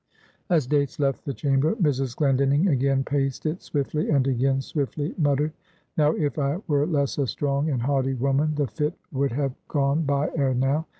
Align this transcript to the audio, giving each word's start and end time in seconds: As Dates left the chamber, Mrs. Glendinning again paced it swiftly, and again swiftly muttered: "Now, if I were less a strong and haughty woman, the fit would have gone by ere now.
As 0.49 0.65
Dates 0.65 0.97
left 0.99 1.25
the 1.25 1.33
chamber, 1.35 1.75
Mrs. 1.75 2.15
Glendinning 2.15 2.67
again 2.67 3.03
paced 3.03 3.45
it 3.45 3.61
swiftly, 3.61 4.09
and 4.09 4.25
again 4.25 4.59
swiftly 4.59 5.13
muttered: 5.15 5.53
"Now, 5.95 6.15
if 6.15 6.39
I 6.39 6.57
were 6.67 6.87
less 6.87 7.19
a 7.19 7.27
strong 7.27 7.69
and 7.69 7.83
haughty 7.83 8.15
woman, 8.15 8.55
the 8.55 8.65
fit 8.65 8.95
would 9.11 9.33
have 9.33 9.53
gone 9.67 10.01
by 10.05 10.29
ere 10.33 10.55
now. 10.55 10.87